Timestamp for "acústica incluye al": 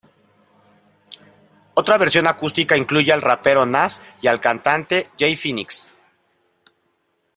2.25-3.21